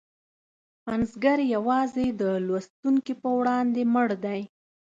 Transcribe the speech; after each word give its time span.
پنځګر 0.85 1.37
یوازې 1.55 2.07
د 2.21 2.23
لوستونکي 2.47 3.13
په 3.21 3.29
وړاندې 3.37 3.81
مړ 3.93 4.09
دی. 4.25 4.41